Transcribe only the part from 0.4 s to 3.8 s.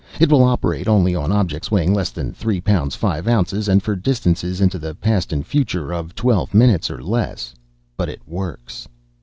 operate only on objects weighing less than three pounds, five ounces